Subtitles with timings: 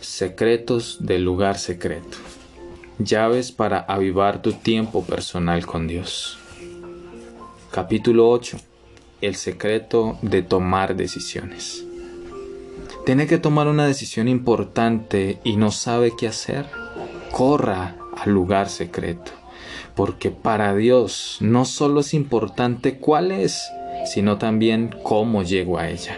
[0.00, 2.16] Secretos del lugar secreto.
[2.98, 6.38] Llaves para avivar tu tiempo personal con Dios.
[7.70, 8.56] Capítulo 8.
[9.20, 11.84] El secreto de tomar decisiones.
[13.04, 16.64] Tiene que tomar una decisión importante y no sabe qué hacer.
[17.30, 19.32] Corra al lugar secreto.
[19.94, 23.70] Porque para Dios no solo es importante cuál es,
[24.06, 26.16] sino también cómo llego a ella.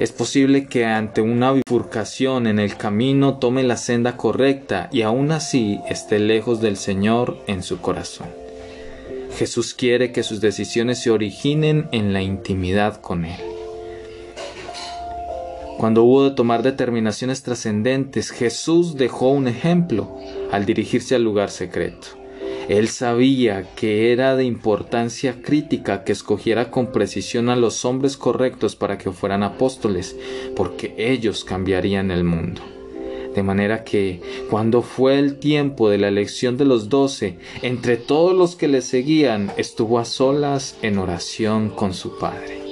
[0.00, 5.32] Es posible que ante una bifurcación en el camino tome la senda correcta y aún
[5.32, 8.28] así esté lejos del Señor en su corazón.
[9.36, 13.40] Jesús quiere que sus decisiones se originen en la intimidad con Él.
[15.78, 20.16] Cuando hubo de tomar determinaciones trascendentes, Jesús dejó un ejemplo
[20.50, 22.25] al dirigirse al lugar secreto.
[22.68, 28.74] Él sabía que era de importancia crítica que escogiera con precisión a los hombres correctos
[28.74, 30.16] para que fueran apóstoles,
[30.56, 32.62] porque ellos cambiarían el mundo.
[33.36, 38.34] De manera que, cuando fue el tiempo de la elección de los doce, entre todos
[38.34, 42.62] los que le seguían, estuvo a solas en oración con su Padre.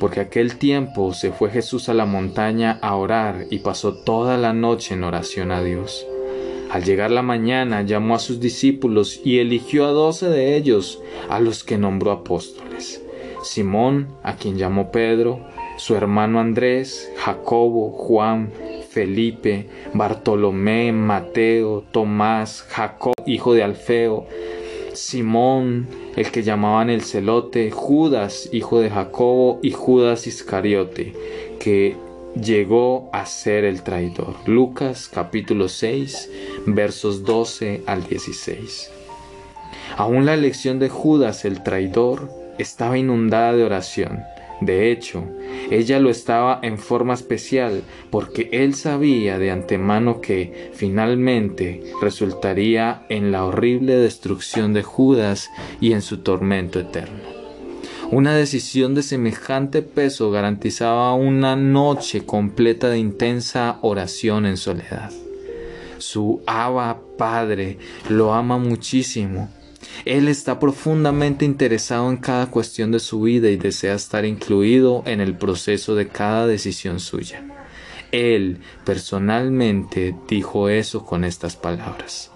[0.00, 4.52] Porque aquel tiempo se fue Jesús a la montaña a orar y pasó toda la
[4.52, 6.06] noche en oración a Dios.
[6.70, 11.40] Al llegar la mañana llamó a sus discípulos y eligió a doce de ellos, a
[11.40, 13.02] los que nombró apóstoles.
[13.42, 15.40] Simón, a quien llamó Pedro,
[15.78, 18.52] su hermano Andrés, Jacobo, Juan,
[18.88, 24.26] Felipe, Bartolomé, Mateo, Tomás, Jacob, hijo de Alfeo,
[24.92, 31.14] Simón, el que llamaban el celote, Judas, hijo de Jacobo, y Judas Iscariote,
[31.58, 31.96] que
[32.34, 34.34] llegó a ser el traidor.
[34.46, 36.30] Lucas capítulo 6
[36.66, 38.90] versos 12 al 16.
[39.96, 44.20] Aún la elección de Judas el traidor estaba inundada de oración.
[44.60, 45.24] De hecho,
[45.70, 53.32] ella lo estaba en forma especial porque él sabía de antemano que finalmente resultaría en
[53.32, 55.50] la horrible destrucción de Judas
[55.80, 57.40] y en su tormento eterno.
[58.10, 65.10] Una decisión de semejante peso garantizaba una noche completa de intensa oración en soledad.
[66.00, 67.78] Su Abba Padre
[68.08, 69.50] lo ama muchísimo.
[70.04, 75.20] Él está profundamente interesado en cada cuestión de su vida y desea estar incluido en
[75.20, 77.44] el proceso de cada decisión suya.
[78.12, 82.30] Él personalmente dijo eso con estas palabras.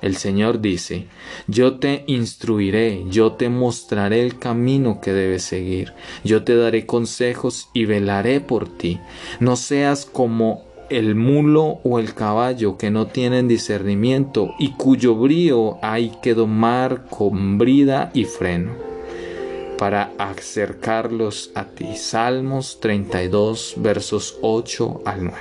[0.00, 1.06] El Señor dice,
[1.48, 5.92] yo te instruiré, yo te mostraré el camino que debes seguir,
[6.22, 9.00] yo te daré consejos y velaré por ti.
[9.40, 15.78] No seas como el mulo o el caballo que no tienen discernimiento y cuyo brío
[15.82, 18.72] hay que domar con brida y freno
[19.78, 21.96] para acercarlos a ti.
[21.96, 25.36] Salmos 32 versos 8 al 9.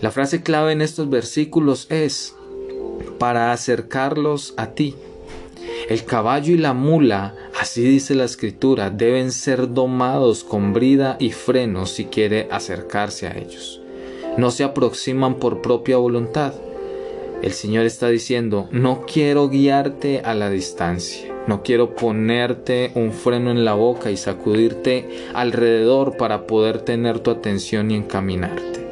[0.00, 2.34] La frase clave en estos versículos es
[3.18, 4.96] para acercarlos a ti.
[5.88, 11.30] El caballo y la mula, así dice la escritura, deben ser domados con brida y
[11.30, 13.80] freno si quiere acercarse a ellos.
[14.36, 16.54] No se aproximan por propia voluntad.
[17.40, 23.52] El Señor está diciendo, no quiero guiarte a la distancia, no quiero ponerte un freno
[23.52, 28.88] en la boca y sacudirte alrededor para poder tener tu atención y encaminarte.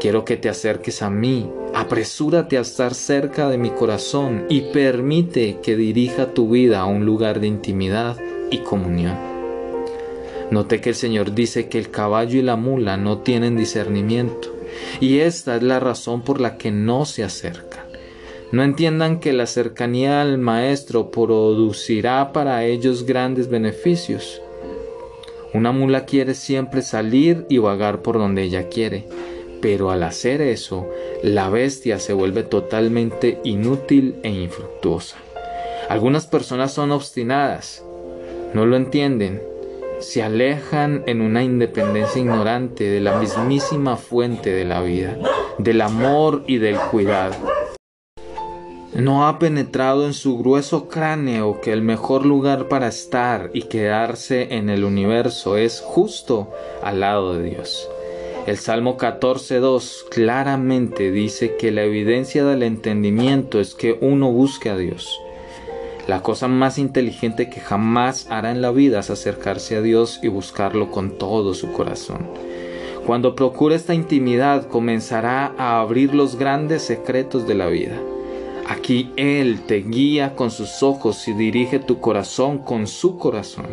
[0.00, 5.58] Quiero que te acerques a mí Apresúrate a estar cerca de mi corazón y permite
[5.62, 8.16] que dirija tu vida a un lugar de intimidad
[8.50, 9.14] y comunión.
[10.50, 14.56] Noté que el Señor dice que el caballo y la mula no tienen discernimiento,
[15.00, 17.84] y esta es la razón por la que no se acercan.
[18.52, 24.40] No entiendan que la cercanía al Maestro producirá para ellos grandes beneficios.
[25.52, 29.06] Una mula quiere siempre salir y vagar por donde ella quiere,
[29.66, 30.88] pero al hacer eso,
[31.24, 35.16] la bestia se vuelve totalmente inútil e infructuosa.
[35.88, 37.84] Algunas personas son obstinadas,
[38.54, 39.42] no lo entienden,
[39.98, 45.18] se alejan en una independencia ignorante de la mismísima fuente de la vida,
[45.58, 47.34] del amor y del cuidado.
[48.94, 54.54] No ha penetrado en su grueso cráneo que el mejor lugar para estar y quedarse
[54.54, 56.52] en el universo es justo
[56.84, 57.90] al lado de Dios.
[58.46, 64.76] El Salmo 14.2 claramente dice que la evidencia del entendimiento es que uno busque a
[64.76, 65.20] Dios.
[66.06, 70.28] La cosa más inteligente que jamás hará en la vida es acercarse a Dios y
[70.28, 72.28] buscarlo con todo su corazón.
[73.04, 78.00] Cuando procura esta intimidad comenzará a abrir los grandes secretos de la vida.
[78.68, 83.66] Aquí Él te guía con sus ojos y dirige tu corazón con su corazón.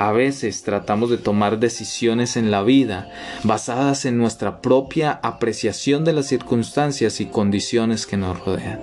[0.00, 3.10] A veces tratamos de tomar decisiones en la vida
[3.44, 8.80] basadas en nuestra propia apreciación de las circunstancias y condiciones que nos rodean.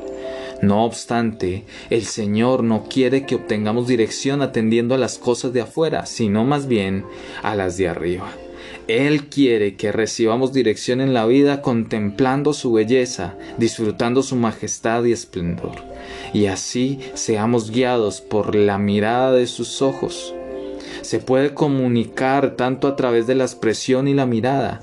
[0.62, 6.06] No obstante, el Señor no quiere que obtengamos dirección atendiendo a las cosas de afuera,
[6.06, 7.04] sino más bien
[7.42, 8.30] a las de arriba.
[8.88, 15.14] Él quiere que recibamos dirección en la vida contemplando su belleza, disfrutando su majestad y
[15.14, 15.78] esplendor,
[16.32, 20.36] y así seamos guiados por la mirada de sus ojos.
[21.08, 24.82] Se puede comunicar tanto a través de la expresión y la mirada.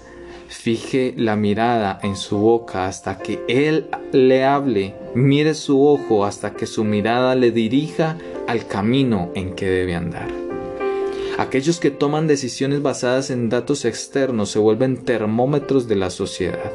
[0.49, 6.55] Fije la mirada en su boca hasta que Él le hable, mire su ojo hasta
[6.55, 8.17] que su mirada le dirija
[8.47, 10.29] al camino en que debe andar.
[11.37, 16.73] Aquellos que toman decisiones basadas en datos externos se vuelven termómetros de la sociedad.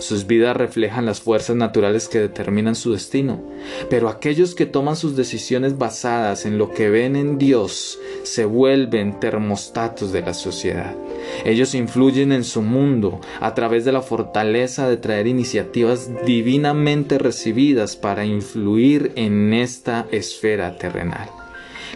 [0.00, 3.40] Sus vidas reflejan las fuerzas naturales que determinan su destino.
[3.88, 9.20] Pero aquellos que toman sus decisiones basadas en lo que ven en Dios se vuelven
[9.20, 10.96] termostatos de la sociedad.
[11.44, 17.96] Ellos influyen en su mundo a través de la fortaleza de traer iniciativas divinamente recibidas
[17.96, 21.39] para influir en esta esfera terrenal.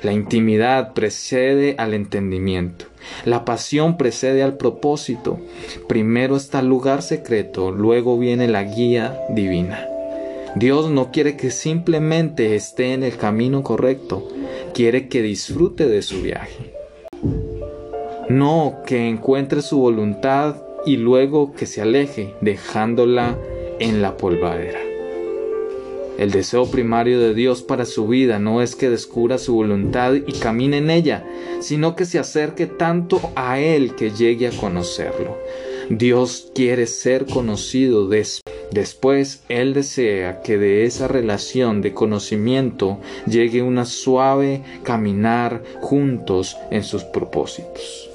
[0.04, 2.84] La intimidad precede al entendimiento.
[3.24, 5.40] La pasión precede al propósito.
[5.88, 9.88] Primero está el lugar secreto, luego viene la guía divina.
[10.56, 14.28] Dios no quiere que simplemente esté en el camino correcto,
[14.74, 16.74] quiere que disfrute de su viaje.
[18.28, 23.38] No que encuentre su voluntad y luego que se aleje, dejándola
[23.80, 24.93] en la polvadera.
[26.18, 30.32] El deseo primario de Dios para su vida no es que descubra su voluntad y
[30.34, 31.26] camine en ella,
[31.58, 35.36] sino que se acerque tanto a Él que llegue a conocerlo.
[35.90, 39.42] Dios quiere ser conocido después.
[39.48, 47.02] Él desea que de esa relación de conocimiento llegue una suave caminar juntos en sus
[47.02, 48.13] propósitos.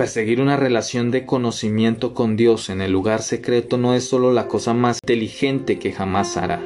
[0.00, 4.48] Perseguir una relación de conocimiento con Dios en el lugar secreto no es solo la
[4.48, 6.62] cosa más inteligente que jamás hará.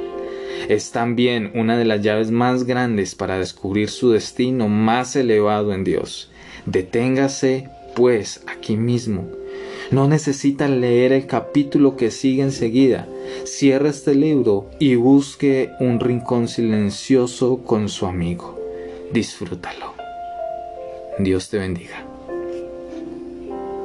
[0.68, 5.82] Es también una de las llaves más grandes para descubrir su destino más elevado en
[5.82, 6.30] Dios.
[6.66, 9.28] Deténgase, pues, aquí mismo.
[9.90, 13.08] No necesita leer el capítulo que sigue enseguida.
[13.46, 18.56] Cierre este libro y busque un rincón silencioso con su amigo.
[19.12, 19.92] Disfrútalo.
[21.18, 22.13] Dios te bendiga.